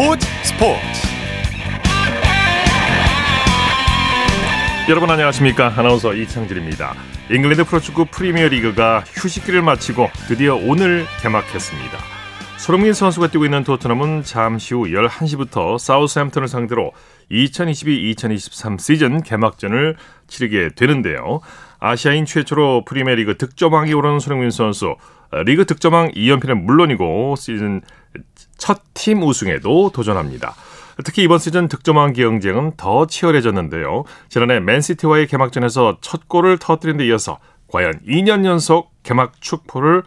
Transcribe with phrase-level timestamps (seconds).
[0.00, 0.80] 스포츠 스포츠.
[4.88, 5.74] 여러분 안녕하십니까?
[5.76, 6.94] 아나운서 이창진입니다.
[7.30, 11.98] 잉글랜드 프로축구 프리미어리그가 휴식기를 마치고 드디어 오늘 개막했습니다.
[12.56, 16.92] 손흥민 선수가 뛰고 있는 토트넘은 잠시 후 11시부터 사우스햄튼을 상대로
[17.30, 19.96] 2022-2023 시즌 개막전을
[20.28, 21.40] 치르게 되는데요.
[21.78, 24.96] 아시아인 최초로 프리미어리그 득점왕이 오른 손흥민 선수
[25.44, 27.82] 리그 득점왕 2연패는 물론이고 시즌
[28.60, 30.54] 첫 팀 우승에도 도전합니다.
[31.04, 34.04] 특히 이번 시즌 득점왕 경쟁은 더 치열해졌는데요.
[34.28, 37.38] 지난해 맨시티와의 개막전에서 첫 골을 터뜨린 데 이어서
[37.68, 40.02] 과연 2년 연속 개막 축포를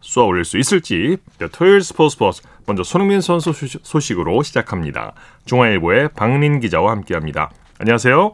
[0.00, 1.18] 쏘아 올릴 수 있을지
[1.52, 5.12] 토요일 스포츠 스포츠 먼저 손흥민 선수 소식으로 시작합니다.
[5.44, 7.50] 중앙일보의 박린 기자와 함께합니다.
[7.78, 8.32] 안녕하세요.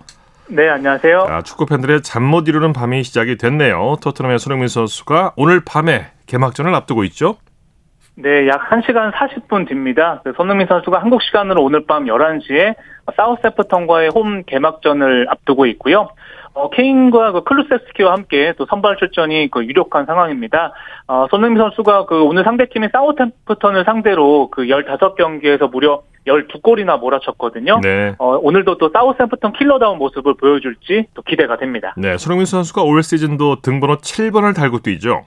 [0.48, 1.25] 네, 안녕하세요.
[1.27, 3.97] 자, 축구 팬들의 잠 못 이루는 밤이 시작이 됐네요.
[4.00, 7.39] 토트넘의 손흥민 선수가 오늘 밤에 개막전을 앞두고 있죠.
[8.19, 10.22] 네, 약 1시간 40분 뒤입니다.
[10.25, 12.75] 그 손흥민 선수가 한국 시간으로 오늘 밤 11시에
[13.14, 16.09] 사우스애프턴과의 홈 개막전을 앞두고 있고요.
[16.55, 20.72] 어, 케인과 그 클루세스키와 함께 또 선발 출전이 그 유력한 상황입니다.
[21.06, 27.81] 어, 손흥민 선수가 그 오늘 상대팀인 사우스애프턴을 상대로 그 15경기에서 무려 12골이나 몰아쳤거든요.
[27.83, 28.14] 네.
[28.19, 31.94] 어, 오늘도 또 사우스햄프턴 킬러다운 모습을 보여줄지 또 기대가 됩니다.
[31.98, 35.25] 네, 손흥민 선수가 올 시즌도 등번호 7번을 달고 뛰죠.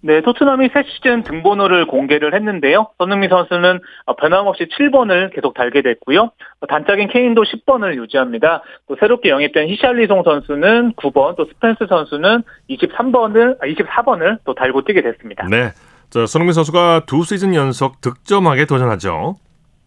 [0.00, 2.88] 네, 토트넘이 새 시즌 등번호를 공개를 했는데요.
[2.98, 3.80] 손흥민 선수는
[4.18, 6.30] 변함없이 7번을 계속 달게 됐고요.
[6.68, 8.62] 단짝인 케인도 10번을 유지합니다.
[8.86, 15.02] 또 새롭게 영입된 히샬리송 선수는 9번, 또 스펜스 선수는 23번을 24번을 아, 또 달고 뛰게
[15.02, 15.46] 됐습니다.
[15.50, 15.70] 네.
[16.10, 19.36] 자, 손흥민 선수가 두 시즌 연속 득점하게 도전하죠.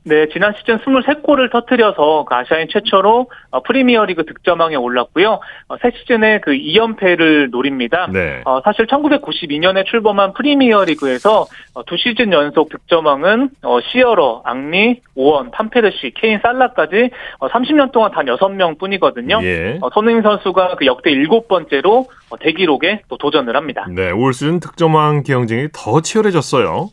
[0.03, 5.39] 네, 지난 시즌 23골을 터뜨려서 그 아시아인 최초로 어, 프리미어리그 득점왕에 올랐고요.
[5.67, 8.07] 어, 새 시즌에 그 2연패를 노립니다.
[8.11, 8.41] 네.
[8.45, 11.45] 어, 사실 1992년에 출범한 프리미어리그에서
[11.75, 18.11] 어, 두 시즌 연속 득점왕은 어, 시어러, 앙리, 오원, 판페르시, 케인, 살라까지 어, 30년 동안
[18.11, 19.39] 단 6명 뿐이거든요.
[19.43, 19.77] 예.
[19.81, 23.85] 어, 손흥민 선수가 그 역대 7번째로 어, 대기록에 또 도전을 합니다.
[23.87, 26.89] 네, 올 시즌 득점왕 경쟁이 더 치열해졌어요.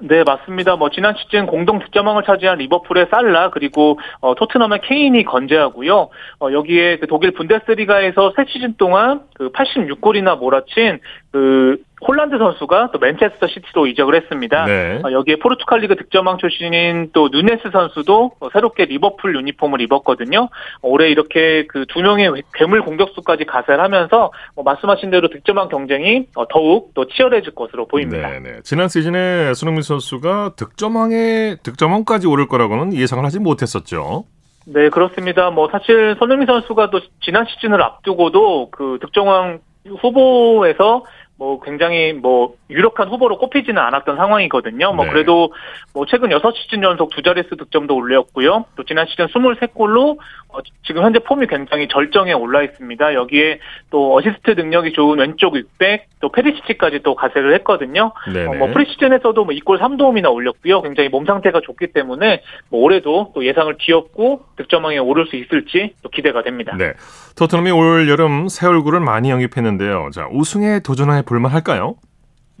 [0.00, 0.76] 네, 맞습니다.
[0.76, 6.08] 뭐 지난 시즌 공동 득점왕을 차지한 리버풀의 살라 그리고 어, 토트넘의 케인이 건재하고요.
[6.40, 11.00] 어, 여기에 그 독일 분데스리가에서 세 시즌 동안 그 86골이나 몰아친
[11.32, 14.64] 그 홀란드 선수가 또 맨체스터 시티로 이적을 했습니다.
[14.66, 15.00] 네.
[15.04, 20.48] 어, 여기에 포르투갈 리그 득점왕 출신인 또 누네스 선수도 어, 새롭게 리버풀 유니폼을 입었거든요.
[20.82, 26.92] 올해 이렇게 그 두 명의 괴물 공격수까지 가세하면서 뭐 말씀하신 대로 득점왕 경쟁이 어, 더욱
[26.94, 28.28] 또 치열해질 것으로 보입니다.
[28.30, 28.60] 네, 네.
[28.62, 34.24] 지난 시즌에 손흥민 선수가 득점왕에 득점왕까지 오를 거라고는 예상을 하지 못했었죠.
[34.66, 35.50] 네, 그렇습니다.
[35.50, 39.60] 뭐 사실 손흥민 선수가 또 지난 시즌을 앞두고도 그 득점왕
[40.00, 41.04] 후보에서
[41.38, 44.92] 뭐 굉장히 뭐 유력한 후보로 꼽히지는 않았던 상황이거든요.
[44.92, 45.12] 뭐 네.
[45.12, 45.52] 그래도
[45.94, 48.64] 뭐 최근 6시즌 연속 두 자릿수 득점도 올렸고요.
[48.74, 53.14] 또 지난 시즌 23골로 어 지금 현재 폼이 굉장히 절정에 올라 있습니다.
[53.14, 53.60] 여기에
[53.90, 58.12] 또 어시스트 능력이 좋은 왼쪽 윙백 또 페리시치까지 또 가세를 했거든요.
[58.26, 60.82] 어 뭐 프리시즌에서도 뭐 2골 3도움이나 올렸고요.
[60.82, 66.08] 굉장히 몸 상태가 좋기 때문에 뭐 올해도 또 예상을 뒤엎고 득점왕에 오를 수 있을지 또
[66.08, 66.74] 기대가 됩니다.
[66.76, 66.94] 네.
[67.36, 70.08] 토트넘이 올 여름 새 얼굴을 많이 영입했는데요.
[70.12, 71.96] 자, 우승에 도전할 볼만할까요?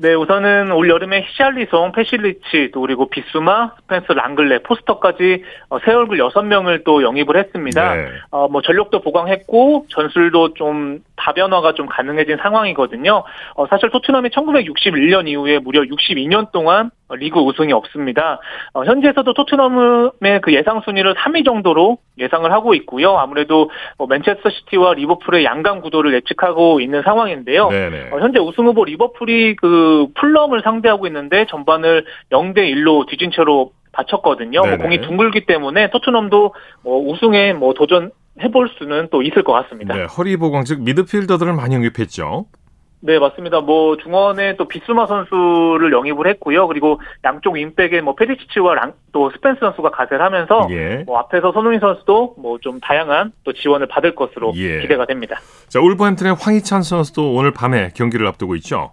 [0.00, 6.18] 네, 우선은 올 여름에 히샬리송, 페실리치, 또 그리고 비수마, 스펜서, 랑글레, 포스터까지 어, 새 얼굴
[6.18, 7.94] 6명을 또 영입을 했습니다.
[7.96, 8.08] 네.
[8.30, 13.24] 어, 뭐 전력도 보강했고 전술도 좀 다변화가 좀 가능해진 상황이거든요.
[13.54, 18.40] 어, 사실 토트넘이 1961년 이후에 무려 62년 동안 리그 우승이 없습니다.
[18.74, 23.16] 어, 현지에서도 토트넘의 그 예상 순위를 3위 정도로 예상을 하고 있고요.
[23.16, 27.70] 아무래도 뭐 맨체스터 시티와 리버풀의 양강 구도를 예측하고 있는 상황인데요.
[28.12, 34.60] 어, 현재 우승 후보 리버풀이 그 풀럼을 상대하고 있는데 전반을 0대 1로 뒤진 채로 마쳤거든요.
[34.60, 39.94] 뭐 공이 둥글기 때문에 토트넘도 뭐 우승에 뭐 도전 해볼 수는 또 있을 것 같습니다.
[39.94, 42.46] 네, 허리 보강 즉 미드필더들을 많이 영입했죠.
[43.00, 43.60] 네, 맞습니다.
[43.60, 46.66] 뭐 중원에 또 비수마 선수를 영입을 했고요.
[46.66, 51.04] 그리고 양쪽 윙백에 뭐 페리시치와 랑, 또 스펜스 선수가 가세를 하면서 예.
[51.06, 54.80] 뭐 앞에서 손흥민 선수도 뭐 좀 다양한 또 지원을 받을 것으로 예.
[54.80, 55.38] 기대가 됩니다.
[55.68, 58.90] 자, 울버햄튼의 황희찬 선수도 오늘 밤에 경기를 앞두고 있죠.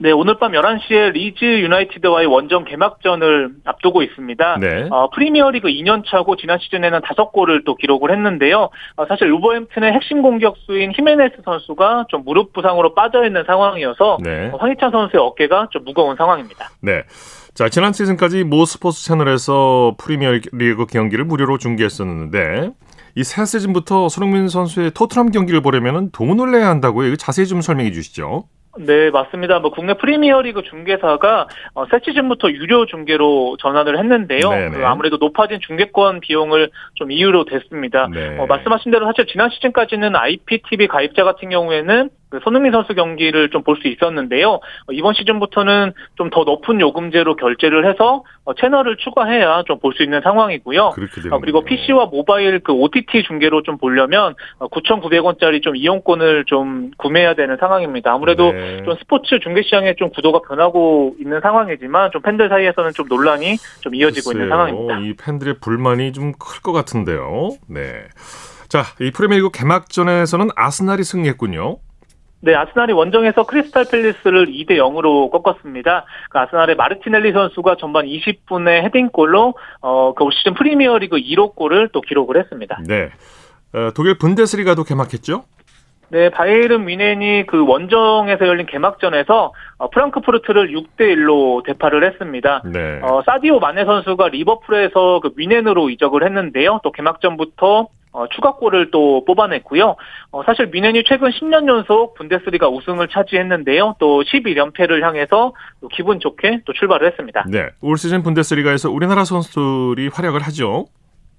[0.00, 4.58] 네, 오늘 밤 11시에 리즈 유나이티드와의 원정 개막전을 앞두고 있습니다.
[4.60, 4.86] 네.
[4.90, 8.70] 어, 프리미어리그 2년 차고 지난 시즌에는 5골을 또 기록을 했는데요.
[8.96, 14.50] 어, 사실 울버햄튼의 핵심 공격수인 히메네스 선수가 좀 무릎 부상으로 빠져 있는 상황이어서 네.
[14.52, 16.70] 어, 황희찬 선수의 어깨가 좀 무거운 상황입니다.
[16.80, 17.02] 네.
[17.54, 22.70] 자, 지난 시즌까지 모 스포츠 채널에서 프리미어리그 경기를 무료로 중계했었는데
[23.16, 27.08] 이 새 시즌부터 손흥민 선수의 토트넘 경기를 보려면 돈을 내야 한다고요.
[27.08, 28.44] 이거 자세히 좀 설명해 주시죠.
[28.76, 29.58] 네, 맞습니다.
[29.58, 34.48] 뭐 국내 프리미어리그 중개사가 어, 새 시즌부터 유료 중계로 전환을 했는데요.
[34.72, 38.08] 그 아무래도 높아진 중계권 비용을 좀 이유로 됐습니다.
[38.12, 38.38] 네.
[38.38, 43.62] 어, 말씀하신 대로 사실 지난 시즌까지는 IPTV 가입자 같은 경우에는 그 손흥민 선수 경기를 좀
[43.64, 44.50] 볼 수 있었는데요.
[44.54, 50.02] 어, 이번 시즌부터는 좀 더 높은 요금제로 결제를 해서 어, 채널을 추가해야 좀 볼 수
[50.02, 50.82] 있는 상황이고요.
[51.30, 57.56] 어, 그리고 PC와 모바일 그 OTT 중계로 좀 보려면 9,900원짜리 좀 이용권을 좀 구매해야 되는
[57.58, 58.12] 상황입니다.
[58.12, 58.82] 아무래도 네.
[58.84, 63.94] 좀 스포츠 중계 시장에 좀 구도가 변하고 있는 상황이지만 좀 팬들 사이에서는 좀 논란이 좀
[63.94, 64.44] 이어지고 글쎄요.
[64.44, 64.98] 있는 상황입니다.
[65.00, 67.50] 이 팬들의 불만이 좀 클 것 같은데요.
[67.68, 68.04] 네.
[68.68, 71.78] 자, 이 프리미어리그 개막전에서는 아스날이 승리했군요.
[72.40, 76.04] 네, 아스날이 원정에서 크리스탈 팰리스를 2대 0으로 꺾었습니다.
[76.30, 82.38] 그 아스날의 마르티넬리 선수가 전반 20분에 헤딩골로 어, 그 시즌 프리미어리그 1호 골을 또 기록을
[82.38, 82.80] 했습니다.
[82.86, 83.10] 네.
[83.72, 85.44] 어, 독일 분데스리가도 개막했죠?
[86.10, 92.62] 네, 바이에른 미넨이 그 원정에서 열린 개막전에서 어, 프랑크푸르트를 6대 1로 대파를 했습니다.
[92.64, 93.00] 네.
[93.02, 96.80] 어, 사디오 마네 선수가 리버풀에서 그 미넨으로 이적을 했는데요.
[96.82, 99.96] 또 개막전부터 어, 추가골을 또 뽑아냈고요.
[100.32, 103.96] 어, 사실 미넨이 최근 10년 연속 분데스리가 우승을 차지했는데요.
[103.98, 107.44] 또 11연패를 향해서 또 기분 좋게 또 출발을 했습니다.
[107.48, 110.86] 네, 올 시즌 분데스리가에서 우리나라 선수들이 활약을 하죠.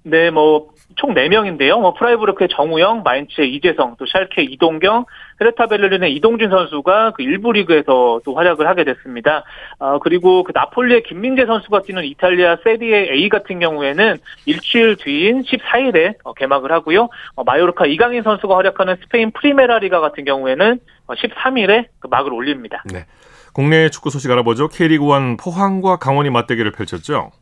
[0.02, 1.80] 네, 뭐, 총 4명인데요.
[1.80, 5.04] 뭐, 프라이부르크의 정우영, 마인츠의 이재성, 또 샬케 이동경,
[5.40, 9.44] 헤르타 베를린의 이동준 선수가 그 일부 리그에서 또 활약을 하게 됐습니다.
[9.78, 16.16] 어, 그리고 그 나폴리의 김민재 선수가 뛰는 이탈리아 세리에 A 같은 경우에는 일주일 뒤인 14일에
[16.24, 17.08] 어, 개막을 하고요.
[17.36, 22.82] 어, 마요르카 이강인 선수가 활약하는 스페인 프리메라 리가 같은 경우에는 13일에 어, 그 막을 올립니다.
[22.92, 23.06] 네.
[23.52, 24.68] 국내 축구 소식 알아보죠.
[24.68, 27.32] K리그 1 포항과 강원이 맞대결을 펼쳤죠.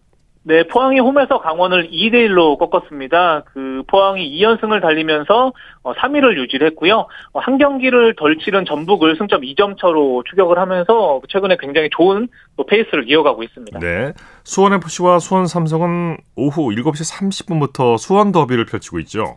[0.42, 3.42] 네, 포항이 홈에서 강원을 2대 1로 꺾었습니다.
[3.52, 5.52] 그 포항이 2연승을 달리면서
[5.82, 7.06] 3위를 어, 유지를 했고요.
[7.32, 12.28] 어, 한 경기를 덜 치른 전북을 승점 2점 차로 추격을 하면서 최근에 굉장히 좋은
[12.66, 13.78] 페이스를 이어가고 있습니다.
[13.78, 14.12] 네.
[14.44, 19.36] 수원 FC와 수원 삼성은 오후 7시 30분부터 수원 더비를 펼치고 있죠.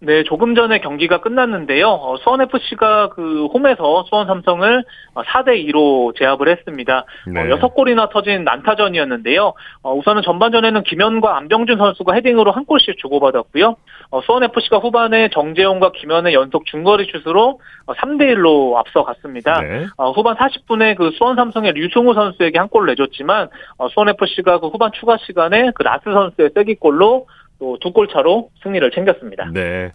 [0.00, 1.88] 네, 조금 전에 경기가 끝났는데요.
[1.88, 4.84] 어, 수원 FC가 그 홈에서 수원 삼성을
[5.14, 6.98] 4대 어, 2로 제압을 했습니다.
[6.98, 7.52] 어, 네.
[7.52, 9.54] 어, 6골이나 터진 난타전이었는데요.
[9.82, 13.74] 어, 우선은 전반전에는 김현과 안병준 선수가 헤딩으로 한 골씩 주고받았고요.
[14.10, 19.60] 어, 수원 FC가 후반에 정재용과 김현의 연속 중거리 슛으로 3대 1로 앞서갔습니다.
[19.62, 19.86] 네.
[20.14, 23.48] 후반 40분에 그 수원 삼성의 류승우 선수에게 한 골을 내줬지만
[23.90, 27.26] 수원 FC가 그 후반 추가 시간에 그 라스 선수의 쐐기골로
[27.58, 29.50] 또 두 골 차로 승리를 챙겼습니다.
[29.52, 29.92] 네.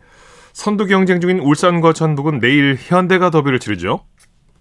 [0.54, 4.02] 선두 경쟁 중인 울산과 전북은 내일 현대가 더비를 치르죠.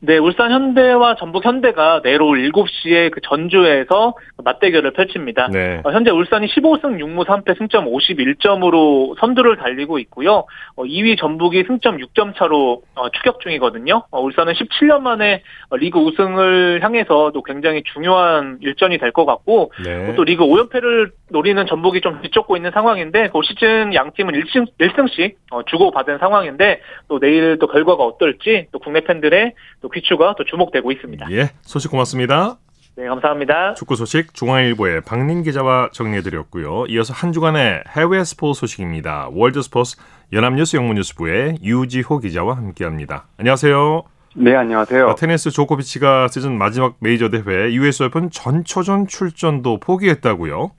[0.04, 5.46] 네, 울산 현대와 전북 현대가 내일 오후 7시에 그 전주에서 맞대결을 펼칩니다.
[5.52, 5.81] 네.
[5.84, 10.44] 어, 현재 울산이 15승 6무 3패 승점 51점으로 선두를 달리고 있고요.
[10.75, 14.02] 어, 2위 전북이 승점 6점 차로 어, 추격 중이거든요.
[14.10, 20.14] 어, 울산은 17년 만에 어, 리그 우승을 향해서도 굉장히 중요한 일전이 될 것 같고 네.
[20.16, 25.34] 또 리그 5연패를 노리는 전북이 좀 뒤쫓고 있는 상황인데 올 시즌 양 팀은 1승, 1승씩
[25.52, 30.91] 어, 주고받은 상황인데 또 내일 또 결과가 어떨지 또 국내 팬들의 또 귀추가 또 주목되고
[30.93, 31.31] 있습니다.
[31.33, 32.59] 예, 소식 고맙습니다.
[32.94, 33.75] 네, 감사합니다.
[33.75, 36.87] 축구 소식 중앙일보의 박민 기자와 정리해드렸고요.
[36.89, 39.29] 이어서 한 주간의 해외 스포츠 소식입니다.
[39.33, 39.97] 월드스포츠
[40.33, 43.28] 연합뉴스 영문뉴스부의 유지호 기자와 함께합니다.
[43.38, 44.02] 안녕하세요.
[44.35, 45.09] 네, 안녕하세요.
[45.09, 50.73] 아, 테니스 조코비치가 시즌 마지막 메이저 대회 US 오픈 전초전 출전도 포기했다고요?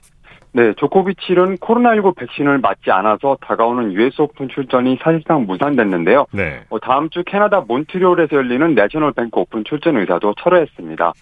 [0.56, 6.28] 네, 조코비치는 코로나19 백신을 맞지 않아서 다가오는 US 오픈 출전이 사실상 무산됐는데요.
[6.32, 6.62] 네.
[6.70, 11.14] 어, 다음 주 캐나다 몬트리올에서 열리는 내셔널 뱅크 오픈 출전 의사도 철회했습니다.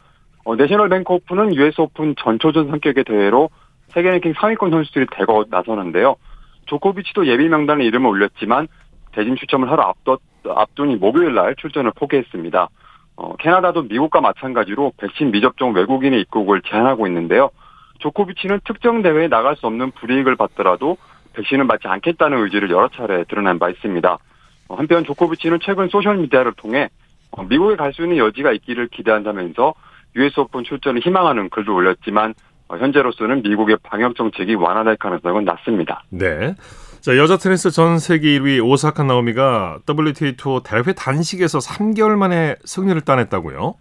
[0.44, 3.50] 어, 내셔널 뱅크 오픈은 US 오픈 전초전 성격의 대회로
[3.88, 6.18] 세계 랭킹 상위권 선수들이 대거 나서는데요.
[6.66, 8.68] 조코비치도 예비 명단에 이름을 올렸지만
[9.14, 12.68] 대진 추첨을 하러 앞뒀, 앞둔이 목요일 날 출전을 포기했습니다.
[13.16, 17.50] 어, 캐나다도 미국과 마찬가지로 백신 미접종 외국인의 입국을 제한하고 있는데요.
[18.01, 20.98] 조코비치는 특정 대회에 나갈 수 없는 불이익을 받더라도
[21.34, 24.17] 백신을 맞지 않겠다는 의지를 여러 차례 드러낸 바 있습니다.
[24.67, 26.89] 어, 한편 조코비치는 최근 소셜미디어를 통해
[27.31, 29.74] 어, 미국에 갈 수 있는 여지가 있기를 기대한다면서
[30.15, 32.34] US 오픈 출전을 희망하는 글도 올렸지만
[32.67, 36.03] 어, 현재로서는 미국의 방역 정책이 완화될 가능성은 낮습니다.
[36.10, 36.55] 네.
[37.00, 43.00] 자, 여자 테니스 전 세계 1위 오사카 나오미가 WTA 투어 대회 단식에서 3개월 만에 승리를
[43.01, 43.75] 따냈다고요?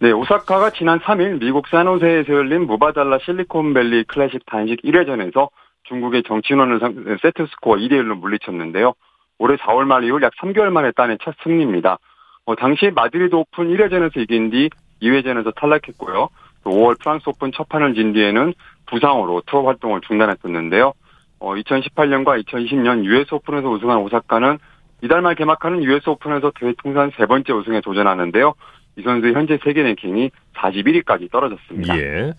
[0.00, 5.48] 네, 오사카가 지난 3일 미국 산호세에서 열린 무바달라 실리콘밸리 클래식 단식 1회전에서
[5.84, 6.80] 중국의 정친원을
[7.22, 8.94] 세트 스코어 2대 1로 물리쳤는데요.
[9.38, 11.98] 올해 4월 말 이후 약 3개월 만에 따낸 첫 승리입니다.
[12.46, 14.70] 어, 당시 마드리드 오픈 1회전에서 이긴 뒤
[15.02, 16.28] 2회전에서 탈락했고요.
[16.64, 18.54] 5월 프랑스 오픈 첫 판을 진 뒤에는
[18.86, 20.92] 부상으로 투어 활동을 중단했었는데요.
[21.38, 24.58] 어, 2018년과 2020년 US 오픈에서 우승한 오사카는
[25.02, 28.54] 이달 말 개막하는 US 오픈에서 대회 통산 세 번째 우승에 도전하는데요.
[28.96, 31.98] 이 선수의 현재 세계 랭킹이 41위까지 떨어졌습니다.
[31.98, 32.32] 예.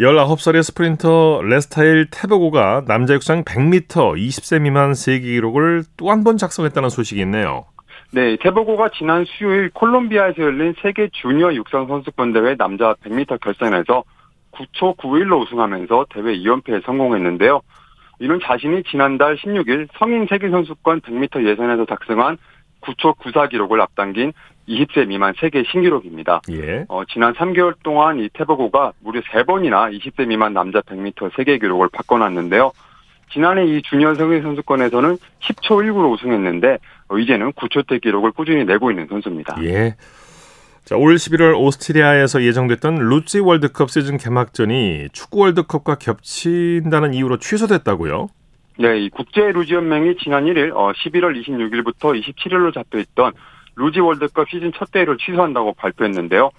[0.00, 3.88] 19살의 스프린터 레스타일 테보고가 남자 육상 100m
[4.18, 7.64] 20세 미만 세계 기록을 또 한 번 작성했다는 소식이 있네요.
[8.12, 14.04] 네, 테보고가 지난 수요일 콜롬비아에서 열린 세계 주니어 육상 선수권 대회 남자 100m 결선에서
[14.52, 17.60] 9초 91로 우승하면서 대회 2연패에 성공했는데요.
[18.20, 22.38] 이는 자신이 지난달 16일 성인 세계 선수권 100m 예선에서 작성한
[22.86, 24.32] 9초 94 기록을 앞당긴
[24.68, 26.40] 20세 미만 세계 신기록입니다.
[26.50, 26.84] 예.
[26.88, 32.72] 어, 지난 3개월 동안 이 테보고가 무려 3번이나 20세 미만 남자 100m 세계 기록을 바꿔놨는데요.
[33.32, 36.78] 지난해 이 주니어 세계 선수권에서는 10초 19로 우승했는데
[37.08, 39.56] 어, 이제는 9초대 기록을 꾸준히 내고 있는 선수입니다.
[39.64, 39.94] 예.
[40.84, 48.28] 자, 올 11월 오스트리아에서 예정됐던 루치 월드컵 시즌 개막전이 축구 월드컵과 겹친다는 이유로 취소됐다고요?
[48.78, 53.32] 네, 이 국제 루지 연맹이 지난 1일 어, 11월 26일부터 27일로 잡혀 있던
[53.76, 56.50] 루지 월드컵 시즌 첫 대회를 취소한다고 발표했는데요.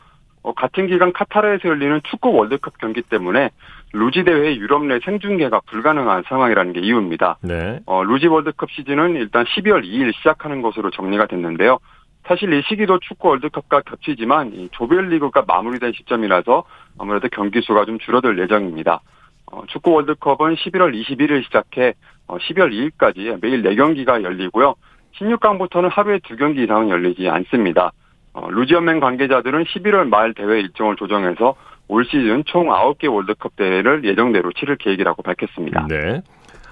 [0.43, 3.51] 어, 같은 기간 카타르에서 열리는 축구 월드컵 경기 때문에
[3.93, 7.37] 루지 대회 유럽 내 생중계가 불가능한 상황이라는 게 이유입니다.
[7.41, 7.79] 네.
[7.85, 11.79] 어, 루지 월드컵 시즌은 일단 12월 2일 시작하는 것으로 정리가 됐는데요.
[12.27, 16.65] 사실 이 시기도 축구 월드컵과 겹치지만 이 조별리그가 마무리된 시점이라서
[16.97, 19.01] 아무래도 경기 수가 좀 줄어들 예정입니다.
[19.51, 21.93] 어, 축구 월드컵은 11월 21일 시작해
[22.27, 24.75] 어, 12월 2일까지 매일 4경기가 열리고요.
[25.19, 27.91] 16강부터는 하루에 2경기 이상은 열리지 않습니다.
[28.33, 31.55] 어, 루지연맹 관계자들은 11월 말 대회 일정을 조정해서
[31.87, 35.87] 올 시즌 총 9개 월드컵 대회를 예정대로 치를 계획이라고 밝혔습니다.
[35.87, 36.21] 네.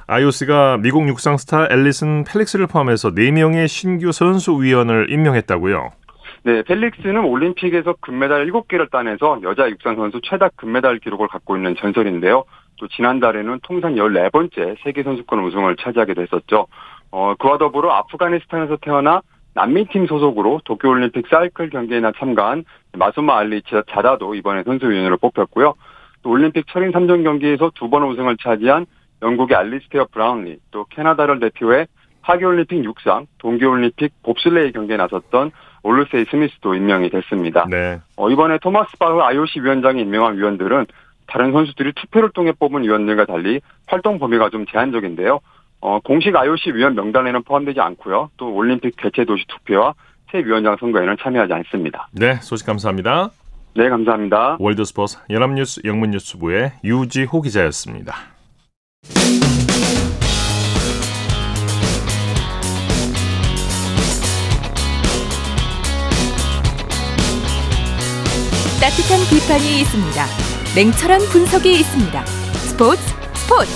[0.08, 5.92] IOC가 미국 육상 스타 앨리슨 펠릭스를 포함해서 4명의 신규 선수위원을 임명했다고요?
[6.44, 12.44] 네, 펠릭스는 올림픽에서 금메달 7개를 따내서 여자 육상 선수 최다 금메달 기록을 갖고 있는 전설인데요.
[12.78, 16.68] 또 지난달에는 통산 14번째 세계선수권 우승을 차지하게 됐었죠.
[17.12, 19.22] 어, 그와 더불어 아프가니스탄에서 태어나
[19.54, 25.74] 난민팀 소속으로 도쿄올림픽 사이클 경기에나 참가한 마수마 알리 자다도 이번에 선수위원으로 뽑혔고요.
[26.24, 28.86] 또 올림픽 철인 3종 경기에서 두 번 우승을 차지한
[29.22, 31.88] 영국의 알리스테어 브라운리, 또 캐나다를 대표해
[32.22, 35.52] 하계올림픽 육상, 동계올림픽 봅슬레이 경기에 나섰던
[35.84, 37.66] 올루세이 스미스도 임명이 됐습니다.
[37.70, 38.00] 네.
[38.18, 40.88] 어, 이번에 토마스 바흐 IOC 위원장이 임명한 위원들은
[41.28, 45.40] 다른 선수들이 투표를 통해 뽑은 위원들과 달리 활동 범위가 좀 제한적인데요.
[45.82, 48.30] 어, 공식 IOC 위원 명단에는 포함되지 않고요.
[48.38, 49.94] 또 올림픽 개최 도시 투표와
[50.32, 52.08] 새 위원장 선거에는 참여하지 않습니다.
[52.12, 53.30] 네, 소식 감사합니다.
[53.76, 54.58] 네, 감사합니다.
[54.60, 58.16] 월드스포츠 연합뉴스 영문뉴스부의 유지호 기자였습니다.
[68.80, 70.55] 따뜻한 비판이 있습니다.
[70.76, 72.26] 냉철한 분석이 있습니다.
[72.26, 73.02] 스포츠
[73.34, 73.72] 스포츠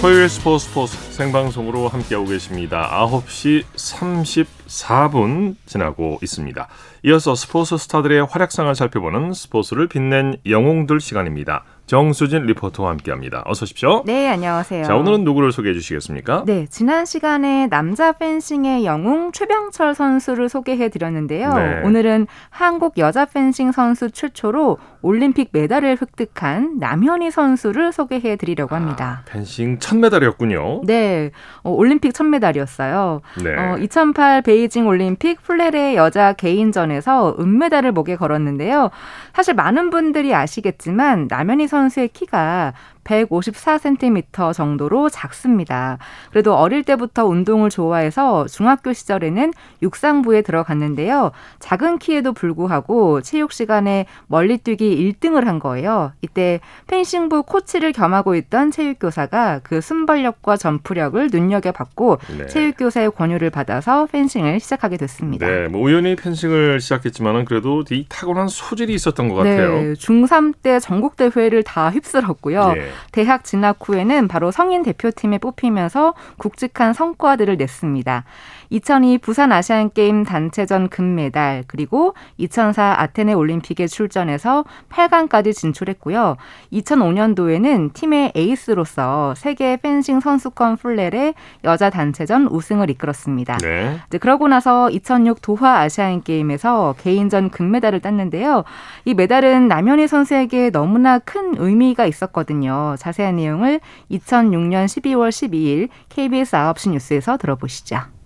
[0.00, 2.88] 토요일 스포츠 스포츠 생방송으로 함께하고 계십니다.
[3.06, 6.66] 9시 34분 지나고 있습니다.
[7.04, 11.64] 이어서 스포츠 스타들의 활약상을 살펴보는 스포츠를 빛낸 영웅들 시간입니다.
[11.92, 13.42] 정수진 리포터와 함께합니다.
[13.44, 14.02] 어서 오십시오.
[14.06, 14.84] 네, 안녕하세요.
[14.84, 16.44] 자, 오늘은 누구를 소개해 주시겠습니까?
[16.46, 21.52] 네, 지난 시간에 남자 펜싱의 영웅 최병철 선수를 소개해 드렸는데요.
[21.52, 21.82] 네.
[21.84, 29.22] 오늘은 한국 여자 펜싱 선수 최초로 올림픽 메달을 획득한 남현희 선수를 소개해 드리려고 합니다.
[29.22, 30.82] 아, 펜싱 첫 메달이었군요.
[30.84, 31.30] 네,
[31.62, 33.20] 어, 올림픽 첫 메달이었어요.
[33.42, 33.54] 네.
[33.56, 38.90] 어, 2008 베이징 올림픽 플레레 여자 개인전에서 은메달을 목에 걸었는데요.
[39.34, 42.72] 사실 많은 분들이 아시겠지만 남현희 선수의 키가
[43.04, 45.98] 154cm 정도로 작습니다.
[46.30, 51.32] 그래도 어릴 때부터 운동을 좋아해서 중학교 시절에는 육상부에 들어갔는데요.
[51.58, 56.12] 작은 키에도 불구하고 체육 시간에 멀리뛰기 1등을 한 거예요.
[56.22, 62.46] 이때 펜싱부 코치를 겸하고 있던 체육교사가 그 순발력과 점프력을 눈여겨봤고 네.
[62.46, 65.46] 체육교사의 권유를 받아서 펜싱을 시작하게 됐습니다.
[65.46, 69.74] 네, 뭐 우연히 펜싱을 시작했지만은 그래도 이 타고난 소질이 있었던 것 같아요.
[69.74, 72.72] 네, 중3 때 전국 대회를 다 휩쓸었고요.
[72.72, 72.91] 네.
[73.12, 78.24] 대학 진학 후에는 바로 성인 대표팀에 뽑히면서 굵직한 성과들을 냈습니다.
[78.72, 86.38] 2002 부산 아시안 게임 단체전 금메달 그리고 2004 아테네 올림픽에 출전해서 8강까지 진출했고요.
[86.72, 93.58] 2005년도에는 팀의 에이스로서 세계 펜싱 선수권 플레의 여자 단체전 우승을 이끌었습니다.
[93.58, 93.98] 네.
[94.06, 98.64] 이제 그러고 나서 2006 도하 아시안 게임에서 개인전 금메달을 땄는데요.
[99.04, 102.94] 이 메달은 남현희 선수에게 너무나 큰 의미가 있었거든요.
[102.98, 108.21] 자세한 내용을 2006년 12월 12일 KBS 9시 뉴스에서 들어보시죠.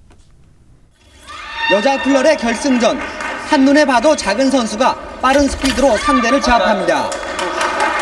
[1.72, 2.98] 여자 플러의 결승전
[3.48, 7.10] 한눈에 봐도 작은 선수가 빠른 스피드로 상대를 제압합니다.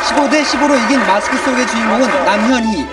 [0.08, 2.86] 15대 15로 이긴 마스크 속의 주인공은 남현희.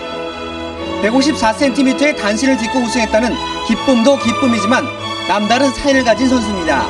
[1.02, 3.34] 154cm의 단신을 딛고 우승했다는
[3.66, 4.86] 기쁨도 기쁨이지만
[5.28, 6.86] 남다른 사연을 가진 선수입니다.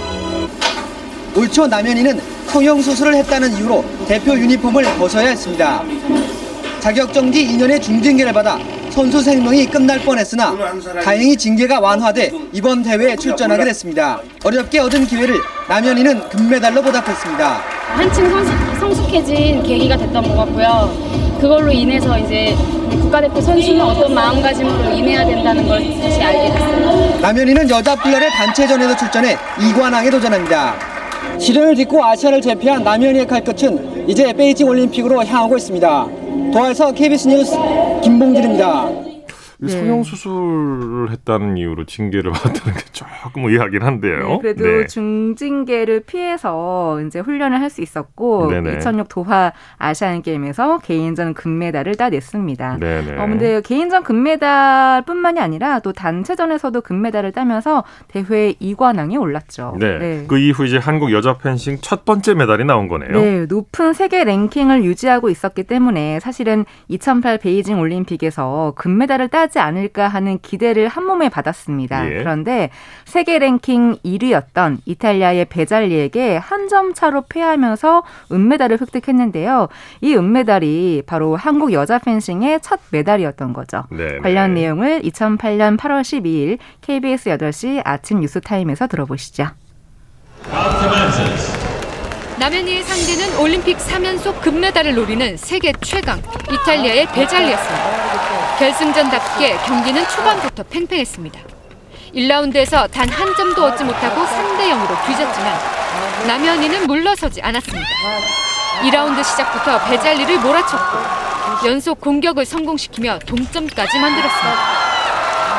[1.34, 5.82] 올 초 남현이는 성형 수술을 했다는 이유로 대표 유니폼을 벗어야 했습니다.
[6.80, 8.58] 자격정지 2년의 중징계를 받아
[8.92, 10.54] 선수 생명이 끝날 뻔했으나
[11.02, 14.20] 다행히 징계가 완화돼 이번 대회에 출전하게 됐습니다.
[14.44, 15.36] 어렵게 얻은 기회를
[15.68, 17.62] 남현이는 금메달로 보답했습니다.
[17.96, 18.30] 한층
[18.78, 21.12] 성숙, 해진 계기가 됐던 것 같고요.
[21.40, 22.54] 그걸로 인해서 이제
[22.90, 27.18] 국가대표 선수는 어떤 마음가짐으로 임해야 된다는 걸 다시 알게 됐어요.
[27.20, 30.74] 남현이는 여자 플러의 단체전에도 출전해 이관왕에 도전합니다.
[31.38, 36.21] 시련을 딛고 아시아를 제패한 남현이의 칼끝은 이제 베이징 올림픽으로 향하고 있습니다.
[36.52, 37.56] 도화에서 KBS 뉴스
[38.02, 39.11] 김봉길입니다.
[39.62, 39.68] 네.
[39.72, 44.28] 성형 수술을 했다는 이유로 징계를 받았다는 게 조금 의아하긴 한데요.
[44.28, 44.86] 네, 그래도 네.
[44.86, 48.76] 중징계를 피해서 이제 훈련을 할 수 있었고 네네.
[48.76, 52.76] 2006 도하 아시안 게임에서 개인전 금메달을 따냈습니다.
[52.78, 53.16] 네네.
[53.18, 59.76] 어 근데 개인전 금메달뿐만이 아니라 또 단체전에서도 금메달을 따면서 대회 2관왕에 올랐죠.
[59.78, 59.98] 네.
[59.98, 60.24] 네.
[60.28, 63.12] 그 이후 이제 한국 여자 펜싱 첫 번째 메달이 나온 거네요.
[63.12, 70.08] 네, 높은 세계 랭킹을 유지하고 있었기 때문에 사실은 2008 베이징 올림픽에서 금메달을 따지 하지 않을까
[70.08, 72.06] 하는 기대를 한 몸에 받았습니다.
[72.10, 72.18] 예.
[72.18, 72.70] 그런데
[73.04, 79.68] 세계 랭킹 1위였던 이탈리아의 베잘리에게 한 점 차로 패하면서 은메달을 획득했는데요.
[80.00, 83.82] 이 은메달이 바로 한국 여자 펜싱의 첫 메달이었던 거죠.
[83.90, 84.20] 네네.
[84.20, 89.48] 관련 내용을 2008년 8월 12일 KBS 8시 아침 뉴스타임에서 들어보시죠.
[92.38, 96.18] 남현이의 상대는 올림픽 3연속 금메달을 노리는 세계 최강
[96.50, 98.41] 이탈리아의 베잘리였습니다.
[98.58, 101.40] 결승전답게 경기는 초반부터 팽팽했습니다.
[102.14, 105.58] 1라운드에서 단 한 점도 얻지 못하고 3대 0으로 뒤졌지만
[106.26, 107.88] 남현이는 물러서지 않았습니다.
[108.82, 110.98] 2라운드 시작부터 베잘리를 몰아쳤고
[111.66, 114.58] 연속 공격을 성공시키며 동점까지 만들었습니다.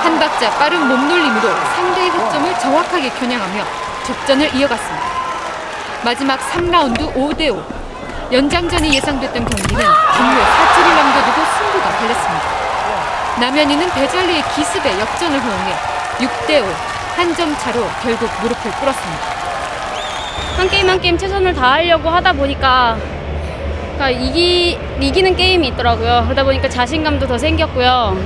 [0.03, 3.63] 한 박자 빠른 몸놀림으로 상대의 흑점을 정확하게 겨냥하며
[4.05, 5.05] 접전을 이어갔습니다.
[6.03, 7.63] 마지막 3라운드 5대5.
[8.31, 12.42] 연장전이 예상됐던 경기는 분류에 사투를 남겨두고 승부가 달렸습니다.
[13.43, 15.73] 남현이는 배잘리의 기습에 역전을 허용해
[16.19, 16.63] 6대5
[17.17, 19.21] 한 점 차로 결국 무릎을 꿇었습니다.
[20.55, 22.97] 한 게임 한 게임 최선을 다하려고 하다 보니까
[23.97, 26.23] 그러니까 이기, 이기는 게임이 있더라고요.
[26.23, 28.17] 그러다 보니까 자신감도 더 생겼고요.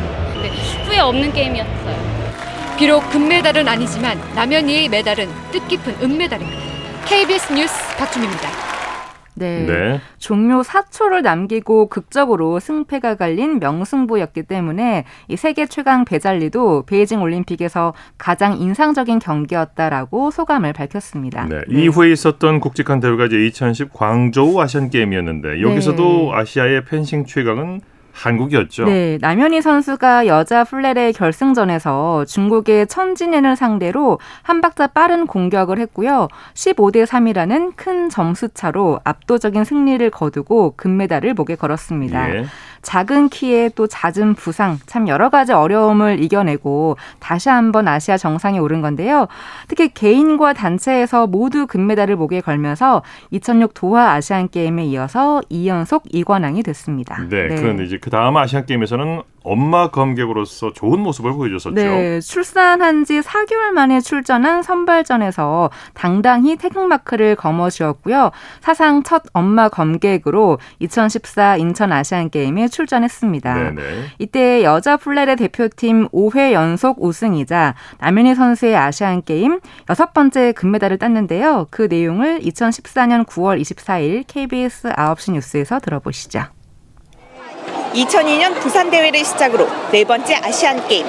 [0.43, 0.49] 네,
[0.85, 2.75] 후회 없는 게임이었어요.
[2.77, 6.61] 비록 금메달은 아니지만 남현희의 메달은 뜻깊은 은메달입니다.
[7.07, 8.76] KBS 뉴스 박준입니다.
[9.37, 9.65] 네.
[9.65, 10.01] 네.
[10.17, 18.57] 종료 4초를 남기고 극적으로 승패가 갈린 명승부였기 때문에 이 세계 최강 베찰리도 베이징 올림픽에서 가장
[18.57, 21.45] 인상적인 경기였다라고 소감을 밝혔습니다.
[21.45, 21.61] 네.
[21.67, 21.81] 네.
[21.83, 26.39] 이후에 있었던 국직한 대회가 이제 2010 광저우 아시안 게임이었는데 여기서도 네.
[26.39, 27.81] 아시아의 펜싱 최강은
[28.17, 28.85] 한국이었죠.
[28.85, 36.27] 네, 남현희 선수가 여자 플레레 결승전에서 중국의 천진현을 상대로 한 박자 빠른 공격을 했고요.
[36.53, 42.35] 15대 3이라는 큰 점수 차로 압도적인 승리를 거두고 금메달을 목에 걸었습니다.
[42.35, 42.45] 예.
[42.81, 48.81] 작은 키에 또 잦은 부상, 참 여러 가지 어려움을 이겨내고 다시 한번 아시아 정상에 오른
[48.81, 49.27] 건데요.
[49.67, 57.21] 특히 개인과 단체에서 모두 금메달을 목에 걸면서 2006 도하 아시안 게임에 이어서 2연속 2관왕이 됐습니다.
[57.29, 57.55] 네, 네.
[57.55, 61.73] 그런데 이제 그 다음 아시안 게임에서는 엄마 검객으로서 좋은 모습을 보여줬었죠.
[61.73, 68.31] 네, 출산한 지 4개월 만에 출전한 선발전에서 당당히 태극마크를 거머쥐었고요.
[68.59, 73.53] 사상 첫 엄마 검객으로 2014 인천 아시안 게임에 출전했습니다.
[73.53, 73.81] 네네.
[74.19, 81.67] 이때 여자 플레레 대표팀 5회 연속 우승이자 남현희 선수의 아시안 게임 여섯 번째 금메달을 땄는데요.
[81.69, 86.56] 그 내용을 2014년 9월 24일 KBS 9시 뉴스에서 들어보시죠.
[87.97, 91.07] 2002년 부산 대회를 시작으로 네 번째 아시안 게임.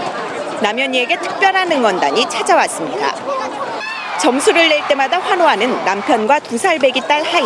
[0.62, 3.14] 남현희에게 특별한 응원단이 찾아왔습니다.
[4.18, 7.44] 점수를 낼 때마다 환호하는 남편과 두 살 배기 딸 하이.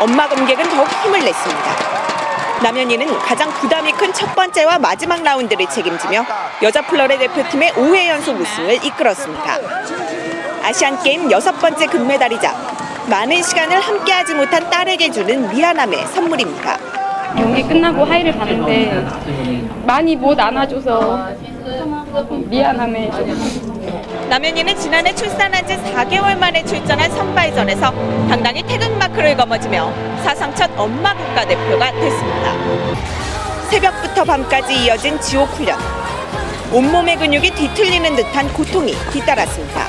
[0.00, 1.96] 엄마 검객은 더욱 힘을 냈습니다.
[2.62, 6.24] 남현희는 가장 부담이 큰 첫 번째와 마지막 라운드를 책임지며
[6.62, 9.58] 여자 플러레 대표팀의 5회 연속 우승을 이끌었습니다.
[10.62, 12.54] 아시안 게임 여섯 번째 금메달이자
[13.10, 16.95] 많은 시간을 함께하지 못한 딸에게 주는 미안함의 선물입니다.
[17.36, 19.06] 경기 끝나고 하이를 봤는데
[19.84, 21.28] 많이 못 안아줘서
[22.46, 23.10] 미안함에
[24.28, 27.92] 남현이는 지난해 출산한 지 4개월 만에 출전한 선발전에서
[28.28, 29.92] 당당히 태극 마크를 거머쥐며
[30.24, 32.52] 사상 첫 엄마 국가대표가 됐습니다.
[33.70, 35.78] 새벽부터 밤까지 이어진 지옥 훈련.
[36.72, 39.86] 온몸의 근육이 뒤틀리는 듯한 고통이 뒤따랐습니다.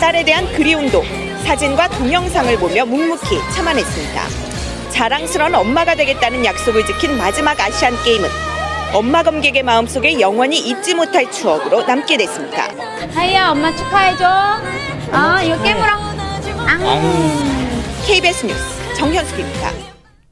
[0.00, 1.02] 딸에 대한 그리움도
[1.44, 4.45] 사진과 동영상을 보며 묵묵히 참아냈습니다.
[4.96, 8.30] 자랑스러운 엄마가 되겠다는 약속을 지킨 마지막 아시안 게임은
[8.94, 12.68] 엄마 검객의 마음속에 영원히 잊지 못할 추억으로 남게 됐습니다.
[13.14, 14.24] 하이야 엄마 축하해줘.
[15.12, 15.96] 아 이거 깨물어.
[18.06, 19.70] KBS 뉴스 정현숙입니다.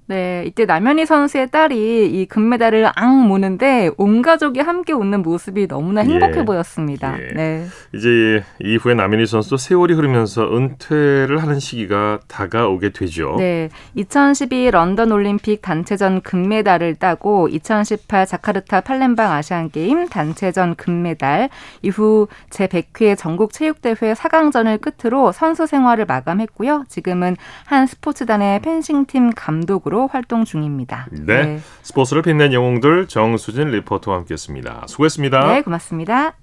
[0.07, 6.03] 네, 이때 남현희 선수의 딸이 이 금메달을 앙 모는데 온 가족이 함께 웃는 모습이 너무나
[6.03, 6.45] 행복해 예.
[6.45, 7.17] 보였습니다.
[7.19, 7.33] 예.
[7.33, 7.67] 네.
[7.95, 13.37] 이제 이후에 남현희 선수도 세월이 흐르면서 은퇴를 하는 시기가 다가오게 되죠.
[13.39, 21.49] 네, 2012 런던 올림픽 단체전 금메달을 따고 2018 자카르타 팔렘방 아시안 게임 단체전 금메달
[21.81, 26.85] 이후 제 100회 전국 체육대회 4강전을 끝으로 선수 생활을 마감했고요.
[26.89, 31.07] 지금은 한 스포츠단의 펜싱팀 감독으로 감독으로 활동 중입니다.
[31.13, 31.45] 네.
[31.45, 31.61] 네.
[31.83, 34.87] 스포츠를 빛낸 영웅들 정수진 리포터와 함께했습니다.
[34.89, 35.47] 수고했습니다.
[35.47, 36.35] 네, 고맙습니다.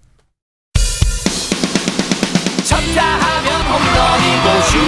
[2.64, 4.80] 쳤다 하면 홈런이고 슛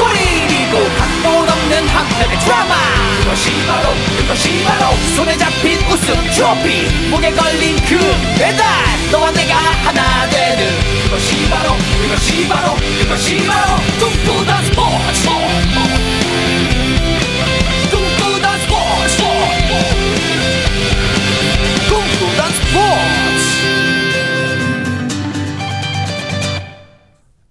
[0.00, 2.74] 골이고 각본 없는 한편의 드라마
[3.22, 7.98] 그것이 바로 그것이 바로 손에 잡힌 우승 트로피 목에 걸린 그
[8.38, 8.64] 배달
[9.12, 10.64] 너와 내가 하나 되는
[11.04, 15.24] 그것이 바로 그것이 바로 그것이 바로 꿈꾸던 스포츠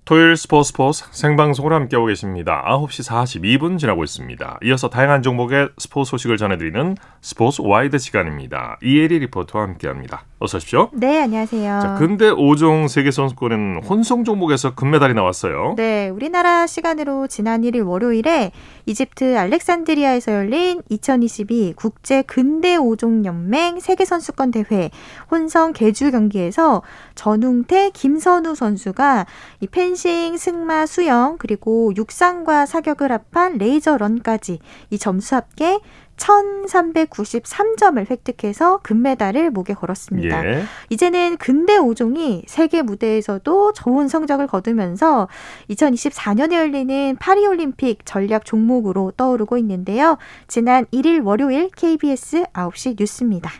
[0.05, 2.61] 토요일 스포츠 스포츠 생방송으로 함께하고 계십니다.
[2.67, 4.59] 9시 42분 지나고 있습니다.
[4.63, 8.79] 이어서 다양한 종목의 스포츠 소식을 전해드리는 스포츠 와이드 시간입니다.
[8.83, 10.25] 이혜리 리포터와 함께합니다.
[10.39, 10.89] 어서 오십시오.
[10.91, 11.79] 네, 안녕하세요.
[11.81, 15.75] 자, 근데 5종 세계선수권은 혼성 종목에서 금메달이 나왔어요.
[15.77, 18.51] 네, 우리나라 시간으로 지난 1일 월요일에
[18.85, 24.89] 이집트 알렉산드리아에서 열린 2022 국제 근대 5종 연맹 세계 선수권 대회
[25.31, 26.81] 혼성 개주 경기에서
[27.15, 29.25] 전웅태, 김선우 선수가
[29.61, 35.79] 이 펜싱, 승마, 수영 그리고 육상과 사격을 합한 레이저 런까지 이 점수 합계
[36.17, 40.45] 1393점을 획득해서 금메달을 목에 걸었습니다.
[40.45, 40.63] 예.
[40.89, 45.27] 이제는 근대 5종이 세계 무대에서도 좋은 성적을 거두면서
[45.69, 50.17] 2024년에 열리는 파리올림픽 전략 종목으로 떠오르고 있는데요.
[50.47, 53.51] 지난 1일 월요일 KBS 9시 뉴스입니다.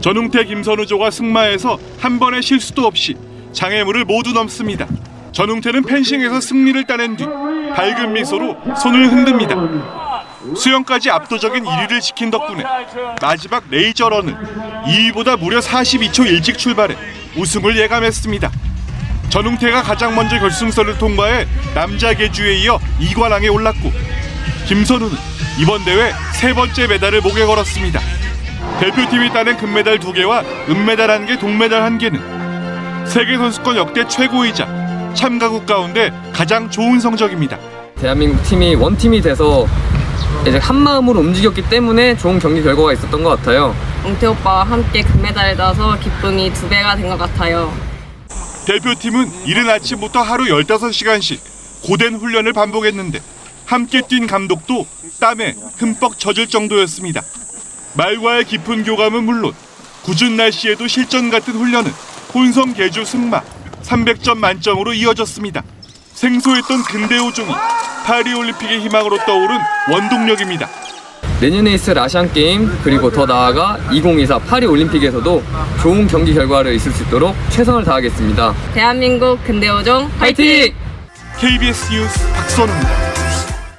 [0.00, 3.16] 전웅태 김선우조가 승마에서 한 번의 실수도 없이
[3.52, 4.86] 장애물을 모두 넘습니다.
[5.32, 10.09] 전웅태는 펜싱에서 승리를 따낸 뒤 밝은 미소로 손을 흔듭니다.
[10.56, 12.64] 수영까지 압도적인 1위를 지킨 덕분에
[13.20, 14.34] 마지막 레이저런은
[14.86, 16.96] 2위보다 무려 42초 일찍 출발해
[17.36, 18.50] 우승을 예감했습니다.
[19.28, 23.92] 전웅태가 가장 먼저 결승선을 통과해 남자 계주에 이어 2관왕에 올랐고
[24.66, 25.16] 김선우는
[25.60, 28.00] 이번 대회 세 번째 메달을 목에 걸었습니다.
[28.80, 36.70] 대표팀이 따낸 금메달 2개와 은메달 1개, 동메달 1개는 세계 선수권 역대 최고이자 참가국 가운데 가장
[36.70, 37.58] 좋은 성적입니다.
[38.00, 39.66] 대한민국 팀이 원팀이 돼서
[40.46, 43.74] 이제 한 마음으로 움직였기 때문에 좋은 경기 결과가 있었던 것 같아요.
[44.04, 47.72] 웅태 오빠와 함께 금메달을 따서 기쁨이 두 배가 된 것 같아요.
[48.66, 51.38] 대표팀은 이른 아침부터 하루 15시간씩
[51.82, 53.20] 고된 훈련을 반복했는데
[53.66, 54.86] 함께 뛴 감독도
[55.20, 57.22] 땀에 흠뻑 젖을 정도였습니다.
[57.94, 59.52] 말과의 깊은 교감은 물론
[60.02, 61.90] 굳은 날씨에도 실전 같은 훈련은
[62.34, 63.42] 혼성 개주 승마
[63.82, 65.62] 300점 만점으로 이어졌습니다.
[66.20, 67.50] 생소했던 근대 오종이
[68.04, 69.56] 파리올림픽의 희망으로 떠오른
[69.90, 70.68] 원동력입니다.
[71.40, 75.42] 내년에 있을 아시안 게임 그리고 더 나아가 2024 파리 올림픽에서도
[75.80, 78.54] 좋은 경기 결과를 있을 수 있도록 최선을 다하겠습니다.
[78.74, 80.74] 대한민국 근대오종 화이팅!
[81.38, 83.09] KBS 뉴스 박선우입니다.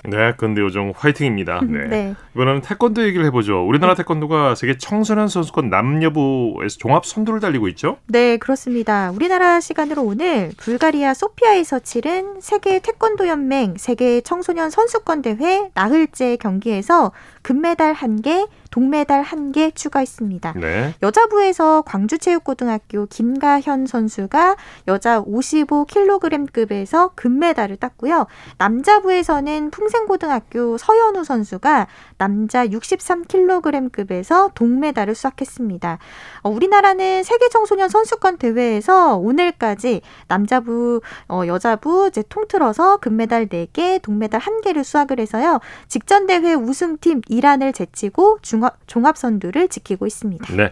[0.04, 1.62] 네, 근데 요즘 화이팅입니다.
[1.64, 1.88] 네.
[1.88, 2.16] 네.
[2.34, 3.66] 이번에는 태권도 얘기를 해보죠.
[3.68, 7.98] 우리나라 태권도가 세계 청소년 선수권 남녀부에서 종합 선두를 달리고 있죠?
[8.08, 9.12] 네, 그렇습니다.
[9.12, 17.12] 우리나라 시간으로 오늘 불가리아 소피아에서 치른 세계 태권도 연맹 세계 청소년 선수권 대회 나흘째 경기에서
[17.42, 20.54] 금메달 1개, 동메달 1개 추가했습니다.
[20.58, 20.94] 네.
[21.02, 24.56] 여자부에서 광주체육고등학교 김가현 선수가
[24.88, 28.28] 여자 55kg급에서 금메달을 땄고요.
[28.58, 31.88] 남자부에서는 풍생고등학교 서현우 선수가
[32.22, 35.98] 남자 63kg급에서 동메달을 수확했습니다.
[36.44, 44.40] 어, 우리나라는 세계 청소년 선수권 대회에서 오늘까지 남자부, 어, 여자부 이제 통틀어서 금메달 4개, 동메달
[44.40, 45.62] 1개를 수확을 해서요.
[45.88, 48.38] 직전 대회 우승팀 이란을 제치고
[48.86, 50.56] 종합 선두를 지키고 있습니다.
[50.56, 50.72] 네.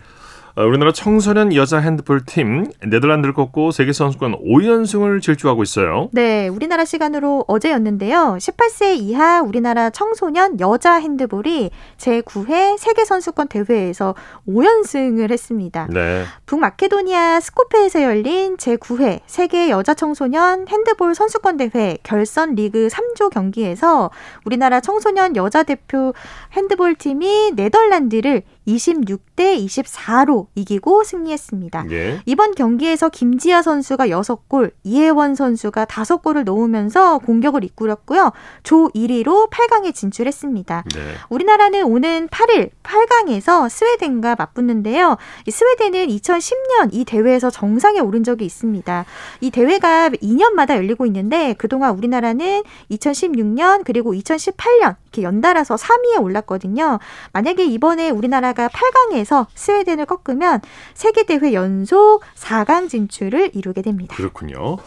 [0.60, 6.10] 어, 우리나라 청소년 여자 핸드볼 팀 네덜란드를 꺾고 세계 선수권 5연승을 질주하고 있어요.
[6.12, 8.36] 네, 우리나라 시간으로 어제였는데요.
[8.42, 14.16] 18세 이하 우리나라 청소년 여자 핸드볼이 제9회 세계 선수권 대회에서
[14.50, 15.88] 5연승을 했습니다.
[15.92, 16.26] 네.
[16.46, 24.12] 북마케도니아 스코페에서 열린 제9회 세계 여자 청소년 핸드볼 선수권 대회 결선 리그 3조 경기에서
[24.44, 26.14] 우리나라 청소년 여자 대표
[26.52, 31.86] 핸드볼 팀이 네덜란드를 26대 24로 이기고 승리했습니다.
[31.92, 32.22] 예.
[32.26, 38.32] 이번 경기에서 김지아 선수가 6골, 이혜원 선수가 5골을 넣으면서 공격을 이끌었고요.
[38.64, 40.84] 조 1위로 8강에 진출했습니다.
[40.94, 41.14] 네.
[41.30, 45.18] 우리나라는 오는 8일 8강에서 스웨덴과 맞붙는데요.
[45.50, 49.06] 스웨덴은 2010년 이 대회에서 정상에 오른 적이 있습니다.
[49.42, 57.00] 이 대회가 2년마다 열리고 있는데 그동안 우리나라는 2016년 그리고 2018년 이렇게 연달아서 3위에 올랐거든요.
[57.34, 60.62] 만약에 이번에 우리나라가 8강에서 스웨덴을 꺾으면
[60.94, 64.16] 세계 대회 연속 4강 진출을 이루게 됩니다.
[64.16, 64.78] 그렇군요.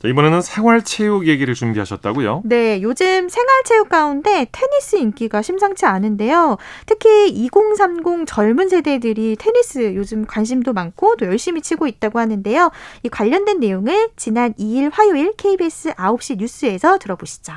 [0.00, 2.42] 자, 이번에는 생활체육 얘기를 준비하셨다고요?
[2.46, 6.56] 네, 요즘 생활체육 가운데 테니스 인기가 심상치 않은데요.
[6.86, 12.70] 특히 2030 젊은 세대들이 테니스 요즘 관심도 많고 또 열심히 치고 있다고 하는데요.
[13.02, 17.52] 이 관련된 내용을 지난 2일 화요일 KBS 9시 뉴스에서 들어보시죠.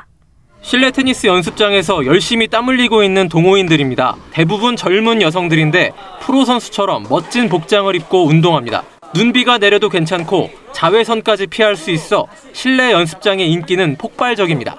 [0.64, 4.16] 실내 테니스 연습장에서 열심히 땀 흘리고 있는 동호인들입니다.
[4.32, 8.84] 대부분 젊은 여성들인데 프로 선수처럼 멋진 복장을 입고 운동합니다.
[9.14, 14.78] 눈비가 내려도 괜찮고 자외선까지 피할 수 있어 실내 연습장의 인기는 폭발적입니다.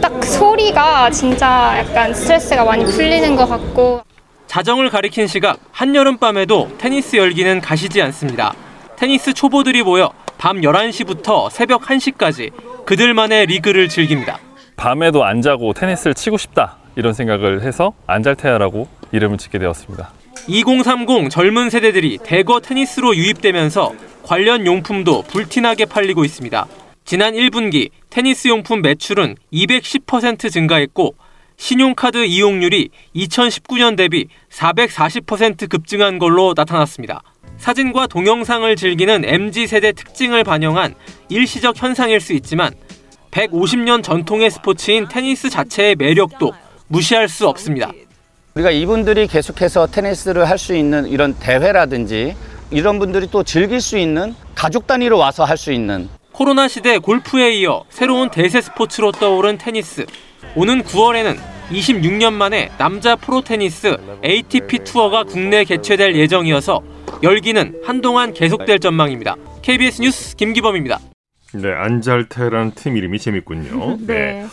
[0.00, 4.02] 딱 소리가 진짜 약간 스트레스가 많이 풀리는 것 같고
[4.46, 8.54] 자정을 가리킨 시각 한여름밤에도 테니스 열기는 가시지 않습니다.
[8.96, 12.52] 테니스 초보들이 모여 밤 11시부터 새벽 1시까지
[12.86, 14.38] 그들만의 리그를 즐깁니다.
[14.78, 20.10] 밤에도 안 자고 테니스를 치고 싶다 이런 생각을 해서 안잘테야라고 이름을 짓게 되었습니다.
[20.46, 26.66] 2030 젊은 세대들이 대거 테니스로 유입되면서 관련 용품도 불티나게 팔리고 있습니다.
[27.04, 31.16] 지난 1분기 테니스 용품 매출은 210% 증가했고
[31.56, 37.22] 신용카드 이용률이 2019년 대비 440% 급증한 걸로 나타났습니다.
[37.56, 40.94] 사진과 동영상을 즐기는 MZ세대 특징을 반영한
[41.28, 42.72] 일시적 현상일 수 있지만
[43.30, 46.52] 150년 전통의 스포츠인 테니스 자체의 매력도
[46.88, 47.90] 무시할 수 없습니다.
[48.54, 52.34] 우리가 이분들이 계속해서 테니스를 할 수 있는 이런 대회라든지
[52.70, 57.52] 이런 분들이 또 즐길 수 있는 가족 단위로 와서 할 수 있는 코로나 시대 골프에
[57.54, 60.06] 이어 새로운 대세 스포츠로 떠오른 테니스.
[60.54, 61.36] 오는 9월에는
[61.70, 66.80] 26년 만에 남자 프로 테니스 ATP 투어가 국내 개최될 예정이어서
[67.22, 69.36] 열기는 한동안 계속될 전망입니다.
[69.62, 71.00] KBS 뉴스 김기범입니다.
[71.54, 73.96] 네, 안잘테라는 팀 이름이 재밌군요.
[74.06, 74.06] 네.
[74.06, 74.46] 네.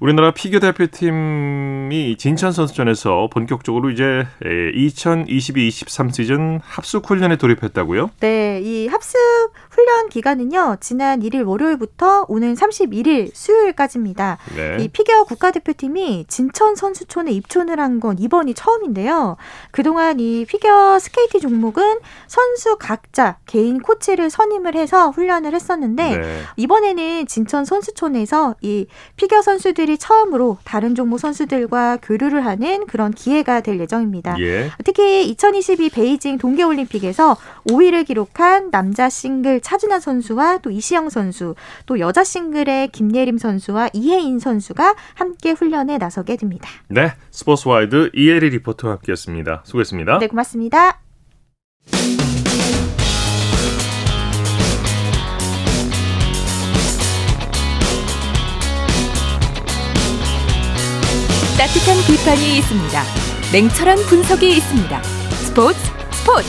[0.00, 8.10] 우리나라 피겨 대표팀이 진천 선수전에서 본격적으로 이제 2022-23 시즌 합숙 훈련에 돌입했다고요?
[8.20, 9.20] 네, 이 합숙
[9.68, 10.78] 훈련 기간은요.
[10.80, 14.38] 지난 1일 월요일부터 오는 31일 수요일까지입니다.
[14.56, 14.78] 네.
[14.80, 19.36] 이 피겨 국가대표팀이 진천 선수촌에 입촌을 한 건 이번이 처음인데요.
[19.72, 26.42] 그동안 이 피겨 스케이트 종목은 선수 각자 개인 코치를 선임을 해서 훈련을 했었는데 네.
[26.56, 28.86] 이번에는 진천 선수촌에서 이
[29.16, 34.36] 피겨 선수들이 선수들이 처음으로 다른 종목 선수들과 교류를 하는 그런 기회가 될 예정입니다.
[34.40, 34.70] 예.
[34.84, 37.36] 특히 2022 베이징 동계올림픽에서
[37.68, 41.54] 5위를 기록한 남자 싱글 차준환 선수와 또 이시형 선수,
[41.86, 46.68] 또 여자 싱글의 김예림 선수와 이해인 선수가 함께 훈련에 나서게 됩니다.
[46.88, 49.62] 네, 스포츠와이드 이혜리 리포터와 함께했습니다.
[49.64, 50.18] 수고했습니다.
[50.18, 51.00] 네, 고맙습니다.
[61.70, 62.98] 따뜻한 비판이 있습니다.
[63.52, 65.02] 냉철한 분석이 있습니다.
[65.02, 65.78] 스포츠
[66.10, 66.48] 스포츠.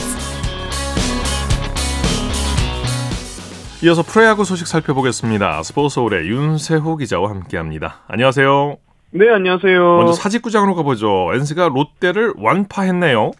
[3.84, 5.62] 이어서 프로야구 소식 살펴보겠습니다.
[5.62, 8.00] 스포츠홀의 윤세호 기자와 함께합니다.
[8.08, 8.78] 안녕하세요.
[9.12, 9.96] 네, 안녕하세요.
[9.98, 11.30] 먼저 사직구장으로 가보죠.
[11.34, 13.30] NC가 롯데를 완파했네요.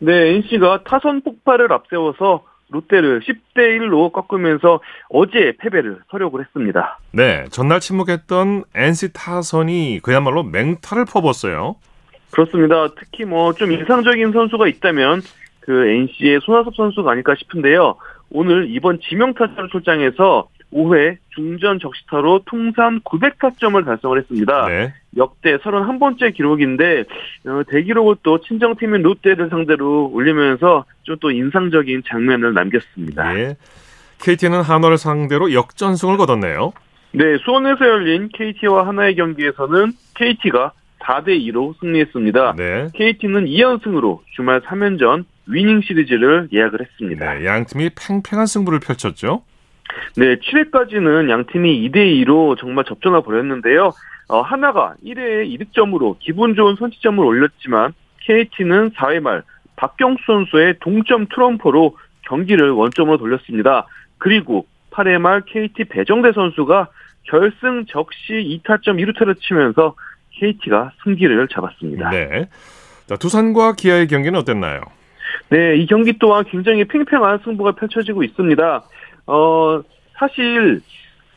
[0.00, 6.98] 네, NC가 타선 폭발을 앞세워서 롯데를 10대 1로 꺾으면서 어제 패배를 서력을 했습니다.
[7.12, 11.76] 네, 전날 침묵했던 NC 타선이 그야말로 맹타를 퍼붓었어요.
[12.32, 12.88] 그렇습니다.
[12.98, 15.20] 특히 뭐 좀 인상적인 선수가 있다면
[15.60, 17.96] 그 NC의 손아섭 선수가 아닐까 싶은데요.
[18.30, 24.66] 오늘 이번 지명타자를 출장해서 5회 중전 적시타로 통산 900타점을 달성을 했습니다.
[24.68, 24.94] 네.
[25.16, 27.04] 역대 31번째 기록인데
[27.46, 33.32] 어, 대기록을 또 친정팀인 롯데를 상대로 올리면서 좀 또 인상적인 장면을 남겼습니다.
[33.32, 33.56] 네.
[34.18, 36.72] KT는 한화를 상대로 역전승을 거뒀네요.
[37.12, 42.54] 네, 수원에서 열린 KT와 한화의 경기에서는 KT가 4대 2로 승리했습니다.
[42.56, 42.88] 네.
[42.94, 47.34] KT는 2연승으로 주말 3연전 위닝 시리즈를 예약을 했습니다.
[47.34, 49.42] 네, 양 팀이 팽팽한 승부를 펼쳤죠.
[50.16, 53.92] 네, 7회까지는 양 팀이 2대 2로 정말 접전을 벌였는데요.
[54.28, 59.42] 어, 하나가 1회에 2득점으로 기분 좋은 선취점을 올렸지만 KT는 4회 말
[59.76, 61.96] 박경수 선수의 동점 트럼프로
[62.28, 63.86] 경기를 원점으로 돌렸습니다.
[64.18, 66.88] 그리고 8회 말 KT 배정대 선수가
[67.24, 69.94] 결승 적시 2타점 1루타를 치면서
[70.38, 72.10] KT가 승기를 잡았습니다.
[72.10, 72.48] 네.
[73.06, 74.80] 자, 두산과 기아의 경기는 어땠나요?
[75.48, 78.82] 네, 이 경기 또한 굉장히 팽팽한 승부가 펼쳐지고 있습니다.
[79.26, 79.82] 어,
[80.18, 80.80] 사실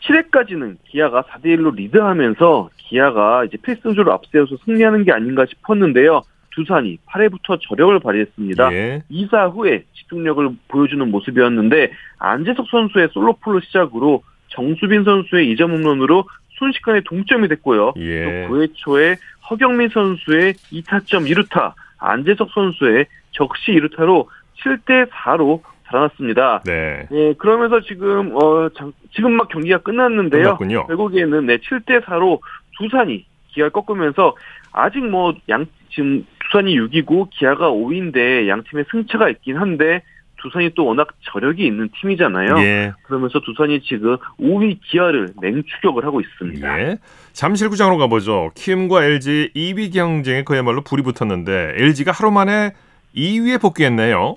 [0.04, 6.22] 7회까지는 기아가 4대 1로 리드하면서 기아가 이제 필승조를 앞세워서 승리하는 게 아닌가 싶었는데요.
[6.52, 8.74] 두산이 8회부터 저력을 발휘했습니다.
[8.74, 9.04] 예.
[9.12, 16.26] 2사 후에 집중력을 보여주는 모습이었는데 안재석 선수의 솔로포로 시작으로 정수빈 선수의 2점 홈런으로
[16.58, 17.94] 순식간에 동점이 됐고요.
[17.98, 18.48] 예.
[18.48, 19.18] 또 9회 초에
[19.50, 24.28] 허경민 선수의 2타점 2루타, 안재석 선수의 적시 2루타로
[24.64, 26.62] 7대 4로 달아났습니다.
[26.66, 27.08] 네.
[27.12, 27.34] 네.
[27.38, 30.44] 그러면서 지금 어 장, 지금 막 경기가 끝났는데요.
[30.58, 30.88] 끝났군요.
[30.88, 32.40] 결국에는 네 7대 4로
[32.78, 34.36] 두산이 기아를 꺾으면서
[34.72, 40.02] 아직 뭐 양 지금 두산이 6위고 기아가 5위인데 양 팀의 승차가 있긴 한데
[40.42, 42.58] 두산이 또 워낙 저력이 있는 팀이잖아요.
[42.60, 42.94] 예.
[43.04, 46.82] 그러면서 두산이 지금 5위 기아를 맹추격을 하고 있습니다.
[46.82, 46.98] 예.
[47.32, 48.52] 잠실구장으로 가보죠.
[48.56, 52.74] 키움과 LG 2위 경쟁에 그야말로 불이 붙었는데 LG가 하루 만에
[53.16, 54.36] 2위에 복귀했네요.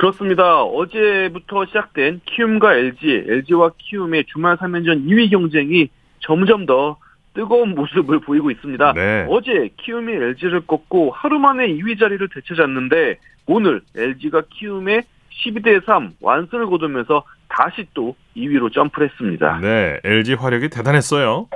[0.00, 0.62] 그렇습니다.
[0.62, 6.96] 어제부터 시작된 키움과 LG, LG와 키움의 주말 3연전 2위 경쟁이 점점 더
[7.34, 8.94] 뜨거운 모습을 보이고 있습니다.
[8.94, 9.26] 네.
[9.28, 15.02] 어제 키움이 LG를 꺾고 하루 만에 2위 자리를 되찾았는데 오늘 LG가 키움의
[15.44, 19.58] 12대 3 완승을 거두면서 다시 또 2위로 점프를 했습니다.
[19.60, 21.46] 네, LG 화력이 대단했어요.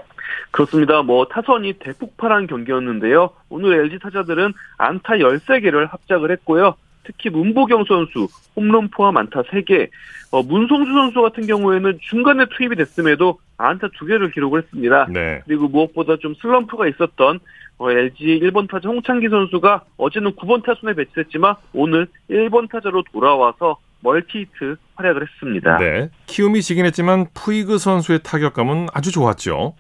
[0.51, 1.03] 그렇습니다.
[1.03, 3.31] 뭐 타선이 대폭발한 경기였는데요.
[3.49, 6.75] 오늘 LG 타자들은 안타 13개를 합작을 했고요.
[7.05, 9.89] 특히 문보경 선수 홈런 포함 안타 3개,
[10.31, 15.07] 어, 문성주 선수 같은 경우에는 중간에 투입이 됐음에도 안타 2개를 기록을 했습니다.
[15.11, 15.43] 네.
[15.47, 17.39] 그리고 무엇보다 좀 슬럼프가 있었던
[17.79, 24.77] 어, LG 1번 타자 홍창기 선수가 어제는 9번 타순에 배치됐지만 오늘 1번 타자로 돌아와서 멀티히트
[24.97, 25.79] 활약을 했습니다.
[25.79, 26.11] 네.
[26.27, 29.75] 키움이 지긴 했지만 푸이그 선수의 타격감은 아주 좋았죠.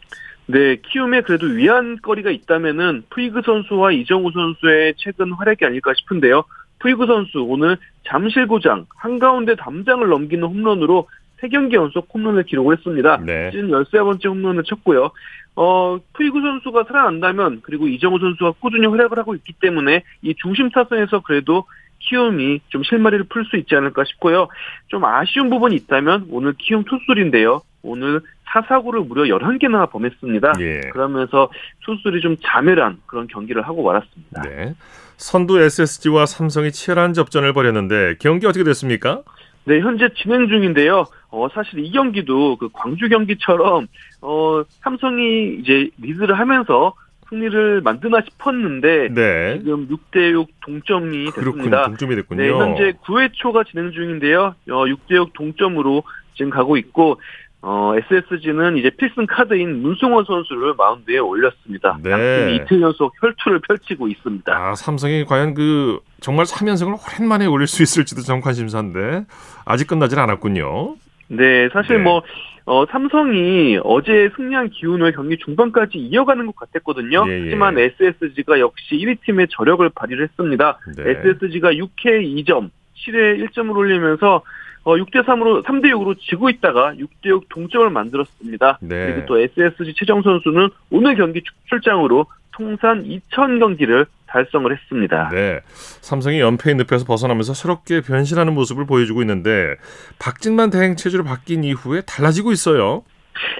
[0.46, 6.44] 네, 키움에 그래도 위안거리가 있다면은 푸이그 선수와 이정후 선수의 최근 활약이 아닐까 싶은데요.
[6.84, 11.08] 푸이그 선수 오늘 잠실구장 한가운데 담장을 넘기는 홈런으로
[11.40, 13.22] 3경기 연속 홈런을 기록을 했습니다.
[13.24, 13.50] 네.
[13.50, 15.10] 시즌 13번째 홈런을 쳤고요.
[15.56, 21.20] 어, 푸이그 선수가 살아난다면 그리고 이정우 선수가 꾸준히 활약을 하고 있기 때문에 이 중심 타선에서
[21.20, 21.64] 그래도
[22.00, 24.48] 키움이 좀 실마리를 풀 수 있지 않을까 싶고요.
[24.88, 27.62] 좀 아쉬운 부분이 있다면 오늘 키움 투수인데요.
[27.82, 30.52] 오늘 사사구를 무려 11개나 범했습니다.
[30.60, 30.80] 예.
[30.92, 34.42] 그러면서 투수들이 좀 자멸한 그런 경기를 하고 말았습니다.
[34.42, 34.74] 네.
[35.16, 39.22] 선두 SSG와 삼성이 치열한 접전을 벌였는데 경기 어떻게 됐습니까?
[39.64, 41.06] 네, 현재 진행 중인데요.
[41.30, 43.86] 어, 사실 이 경기도 그 광주 경기처럼
[44.20, 46.94] 어, 삼성이 이제 리드를 하면서
[47.30, 49.58] 승리를 만드나 싶었는데 네.
[49.58, 51.86] 지금 6대 6 동점이 됐습니다.
[51.86, 52.42] 동점이 됐군요.
[52.42, 54.54] 네, 현재 9회 초가 진행 중인데요.
[54.70, 56.02] 어, 6대 6 동점으로
[56.34, 57.20] 지금 가고 있고
[57.66, 61.98] 어, SSG는 이제 필승 카드인 문승원 선수를 마운드에 올렸습니다.
[62.02, 62.10] 네.
[62.10, 64.52] 양팀이 이틀 연속 혈투를 펼치고 있습니다.
[64.54, 69.24] 아, 삼성이 과연 그 정말 3연승을 오랜만에 올릴 수 있을지도 좀 관심사인데
[69.64, 70.96] 아직 끝나질 않았군요.
[71.28, 72.02] 네, 사실 네.
[72.02, 72.22] 뭐
[72.66, 77.24] 어, 삼성이 어제 승리한 기운을 경기 중반까지 이어가는 것 같았거든요.
[77.28, 77.40] 예, 예.
[77.44, 80.78] 하지만 SSG가 역시 1위 팀의 저력을 발휘를 했습니다.
[80.98, 81.02] 네.
[81.10, 82.68] SSG가 6회 2점,
[83.06, 84.42] 7회 1점을 올리면서
[84.84, 88.78] 어, 6대 3으로 3대 6으로 지고 있다가 6대 6 동점을 만들었습니다.
[88.82, 89.06] 네.
[89.06, 95.30] 그리고 또 SSG 최정 선수는 오늘 경기 출장으로 통산 2천 경기를 달성을 했습니다.
[95.32, 95.60] 네.
[96.00, 99.74] 삼성이 연패의 늪에서 벗어나면서 새롭게 변신하는 모습을 보여주고 있는데
[100.18, 103.04] 박진만 대행 체제로 바뀐 이후에 달라지고 있어요.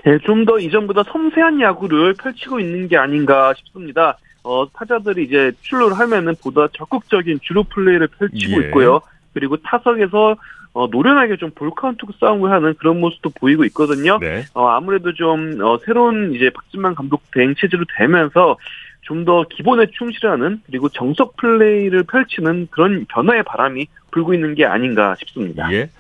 [0.04, 4.18] 네, 좀 더 이전보다 섬세한 야구를 펼치고 있는 게 아닌가 싶습니다.
[4.42, 8.66] 어, 타자들이 이제 출루를 하면은 보다 적극적인 주루 플레이를 펼치고 예.
[8.66, 9.00] 있고요.
[9.32, 10.37] 그리고 타석에서
[10.74, 14.18] 어, 노련하게 좀 볼카운트 싸움을 하는 그런 모습도 보이고 있거든요.
[14.18, 14.44] 네.
[14.54, 18.58] 어, 아무래도 좀 어, 새로운 이제 박진만 감독 대행 체제로 되면서
[19.02, 25.14] 좀 더 기본에 충실하는 그리고 정석 플레이를 펼치는 그런 변화의 바람이 불고 있는 게 아닌가
[25.18, 25.70] 싶습니다.
[25.72, 25.90] 예.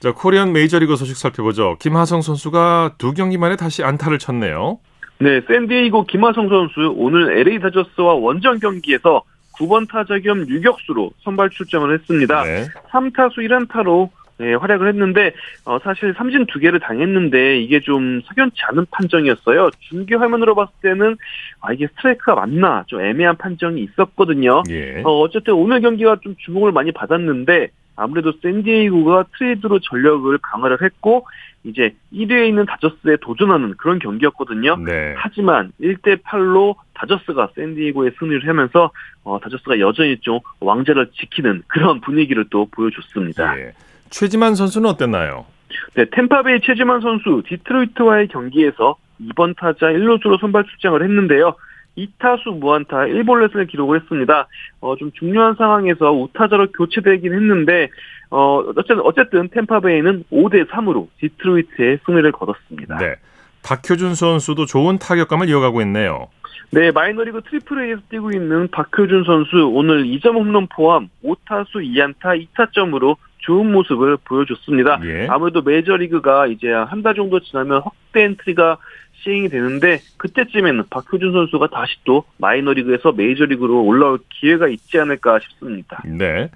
[0.00, 1.76] 자, 코리안 메이저리그 소식 살펴보죠.
[1.80, 4.78] 김하성 선수가 두 경기 만에 다시 안타를 쳤네요.
[5.18, 9.22] 네, 샌디에이고 김하성 선수 오늘 LA 다저스와 원정 경기에서
[9.58, 12.42] 9번 타자 겸 유격수로 선발 출장을 했습니다.
[12.44, 12.64] 네.
[12.90, 15.32] 3타수 1안타로 네, 활약을 했는데
[15.64, 19.70] 어, 사실 삼진 두 개를 당했는데 이게 좀 석연치 않은 판정이었어요.
[19.78, 21.16] 중계 화면으로 봤을 때는
[21.60, 24.64] 아 이게 스트라이크가 맞나 좀 애매한 판정이 있었거든요.
[24.70, 25.02] 예.
[25.04, 31.26] 어, 어쨌든 오늘 경기가 좀 주목을 많이 받았는데 아무래도 샌디에이고가 트레이드로 전력을 강화를 했고
[31.64, 34.76] 이제 1위에 있는 다저스에 도전하는 그런 경기였거든요.
[34.76, 35.14] 네.
[35.16, 38.90] 하지만 1대 8로 다저스가 샌디에고에 승리를 하면서
[39.24, 43.58] 어, 다저스가 여전히 좀 왕자를 지키는 그런 분위기를 또 보여줬습니다.
[43.58, 43.72] 예.
[44.10, 45.46] 최지만 선수는 어땠나요?
[45.94, 51.54] 네, 템파베이 최지만 선수 디트로이트와의 경기에서 2번 타자 1루수로 선발 출장을 했는데요.
[51.96, 54.46] 2타수 무안타 1볼넷을 기록을 했습니다.
[54.80, 57.88] 어, 좀 중요한 상황에서 우타자로 교체되긴 했는데
[58.30, 62.98] 어, 어쨌든 어쨌든 템파베이는 5대 3으로 디트로이트에 승리를 거뒀습니다.
[62.98, 63.14] 네.
[63.62, 66.28] 박효준 선수도 좋은 타격감을 이어가고 있네요.
[66.70, 73.16] 네, 마이너리그 트리플 A에서 뛰고 있는 박효준 선수 오늘 2점 홈런 포함 5타수 2안타 2타점으로
[73.38, 75.00] 좋은 모습을 보여줬습니다.
[75.04, 75.26] 예.
[75.30, 78.78] 아무래도 메이저리그가 이제 한 달 정도 지나면 확대 엔트리가
[79.24, 86.02] 시행이 되는데 그때쯤에는 박효준 선수가 다시 또 마이너리그에서 메이저리그로 올라올 기회가 있지 않을까 싶습니다.
[86.04, 86.50] 네.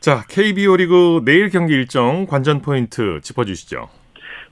[0.00, 3.88] 자, KBO 리그 내일 경기 일정 관전 포인트 짚어주시죠.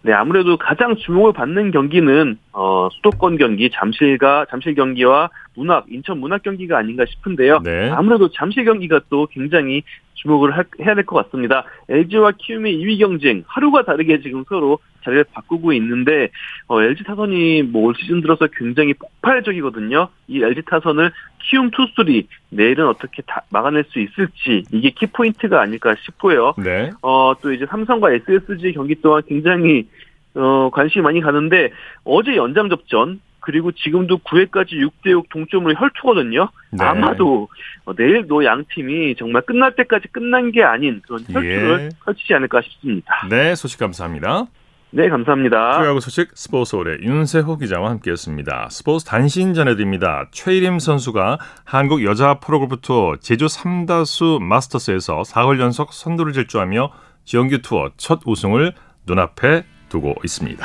[0.03, 6.43] 네, 아무래도 가장 주목을 받는 경기는 어, 수도권 경기 잠실과 잠실 경기와 문학 인천 문학
[6.43, 7.61] 경기가 아닌가 싶은데요.
[7.61, 7.89] 네.
[7.91, 9.83] 아무래도 잠실 경기가 또 굉장히
[10.15, 11.65] 주목을 하, 해야 될 것 같습니다.
[11.89, 16.31] LG와 키움의 2위 경쟁 하루가 다르게 지금 서로 자리를 바꾸고 있는데
[16.69, 20.09] 어, LG 타선이 뭐 올 시즌 들어서 굉장히 폭발적이거든요.
[20.29, 21.13] 이 LG 타선을
[21.43, 26.55] 키움 투수들이 내일은 어떻게 다 막아낼 수 있을지 이게 키 포인트가 아닐까 싶고요.
[26.57, 26.91] 네.
[27.03, 29.87] 어, 또 이제 삼성과 SSG 경기 또한 굉장히
[30.35, 31.71] 어, 관심이 많이 가는데
[32.05, 36.49] 어제 연장 접전 그리고 지금도 9회까지 6대6 동점으로 혈투거든요.
[36.71, 36.85] 네.
[36.85, 37.49] 아마도
[37.97, 41.89] 내일도 양 팀이 정말 끝날 때까지 끝난 게 아닌 그런 혈투를 예.
[42.05, 43.27] 펼치지 않을까 싶습니다.
[43.29, 44.47] 네, 소식 감사합니다.
[44.93, 45.79] 네, 감사합니다.
[45.79, 48.69] 프로야구 소식 스포츠홀의 윤세호 기자와 함께했습니다.
[48.71, 50.29] 스포츠 단신 전해드립니다.
[50.31, 56.91] 최일임 선수가 한국 여자 프로골프 투어 제주 3다수 마스터스에서 4월 연속 선두를 질주하며
[57.25, 58.73] 지원규 투어 첫 우승을
[59.07, 60.65] 눈앞에 두고 있습니다.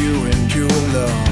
[0.00, 1.29] you and you alone